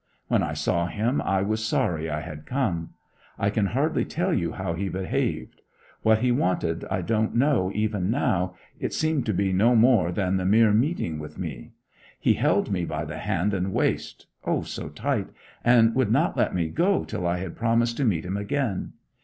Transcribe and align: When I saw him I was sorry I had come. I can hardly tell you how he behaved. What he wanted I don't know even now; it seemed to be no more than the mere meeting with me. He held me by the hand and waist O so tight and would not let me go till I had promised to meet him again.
When 0.29 0.41
I 0.41 0.53
saw 0.55 0.87
him 0.87 1.21
I 1.21 1.43
was 1.43 1.63
sorry 1.63 2.09
I 2.09 2.21
had 2.21 2.47
come. 2.47 2.95
I 3.37 3.51
can 3.51 3.67
hardly 3.67 4.03
tell 4.03 4.33
you 4.33 4.53
how 4.53 4.73
he 4.73 4.89
behaved. 4.89 5.61
What 6.01 6.21
he 6.21 6.31
wanted 6.31 6.83
I 6.89 7.03
don't 7.03 7.35
know 7.35 7.71
even 7.75 8.09
now; 8.09 8.55
it 8.79 8.93
seemed 8.95 9.27
to 9.27 9.33
be 9.35 9.53
no 9.53 9.75
more 9.75 10.11
than 10.11 10.37
the 10.37 10.43
mere 10.47 10.73
meeting 10.73 11.19
with 11.19 11.37
me. 11.37 11.73
He 12.19 12.33
held 12.33 12.71
me 12.71 12.83
by 12.83 13.05
the 13.05 13.19
hand 13.19 13.53
and 13.53 13.73
waist 13.73 14.25
O 14.43 14.63
so 14.63 14.89
tight 14.89 15.27
and 15.63 15.93
would 15.93 16.11
not 16.11 16.35
let 16.35 16.55
me 16.55 16.69
go 16.69 17.03
till 17.03 17.27
I 17.27 17.37
had 17.37 17.55
promised 17.55 17.95
to 17.97 18.03
meet 18.03 18.25
him 18.25 18.37
again. 18.37 18.93